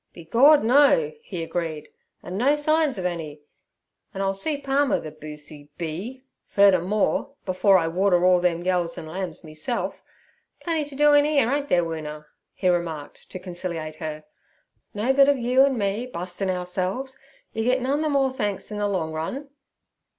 [0.13, 1.87] 'Be Gord, no!' he agreed,
[2.23, 3.41] 'an' no signs ov any.
[4.15, 9.43] An' I'll see Palmer, ther boosy b—furdermore, afore I water all them yeos an' lambs
[9.43, 10.01] meself.
[10.59, 12.25] Plenty t' do in 'ere, ain't there, Woona?'
[12.55, 14.23] he remarked to conciliate her.
[14.95, 17.15] 'No good ov you, and me bustin' ourselves.
[17.53, 19.49] Yer git none ther more thanks in ther long run.'